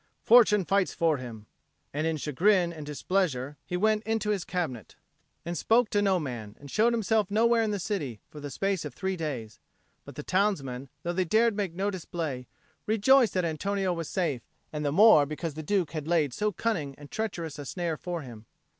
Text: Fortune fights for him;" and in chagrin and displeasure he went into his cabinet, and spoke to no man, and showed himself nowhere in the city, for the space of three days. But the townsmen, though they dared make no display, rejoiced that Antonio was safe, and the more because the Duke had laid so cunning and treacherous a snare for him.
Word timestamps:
Fortune 0.23 0.65
fights 0.65 0.95
for 0.95 1.17
him;" 1.17 1.45
and 1.93 2.07
in 2.07 2.17
chagrin 2.17 2.73
and 2.73 2.87
displeasure 2.87 3.55
he 3.67 3.77
went 3.77 4.01
into 4.03 4.31
his 4.31 4.43
cabinet, 4.43 4.95
and 5.45 5.55
spoke 5.55 5.91
to 5.91 6.01
no 6.01 6.19
man, 6.19 6.55
and 6.59 6.71
showed 6.71 6.91
himself 6.91 7.29
nowhere 7.29 7.61
in 7.61 7.69
the 7.69 7.77
city, 7.77 8.19
for 8.27 8.39
the 8.39 8.49
space 8.49 8.83
of 8.83 8.95
three 8.95 9.15
days. 9.15 9.59
But 10.03 10.15
the 10.15 10.23
townsmen, 10.23 10.89
though 11.03 11.13
they 11.13 11.25
dared 11.25 11.55
make 11.55 11.75
no 11.75 11.91
display, 11.91 12.47
rejoiced 12.87 13.35
that 13.35 13.45
Antonio 13.45 13.93
was 13.93 14.09
safe, 14.09 14.41
and 14.73 14.83
the 14.83 14.91
more 14.91 15.27
because 15.27 15.53
the 15.53 15.61
Duke 15.61 15.91
had 15.91 16.07
laid 16.07 16.33
so 16.33 16.51
cunning 16.51 16.95
and 16.97 17.11
treacherous 17.11 17.59
a 17.59 17.65
snare 17.67 17.95
for 17.95 18.23
him. 18.23 18.47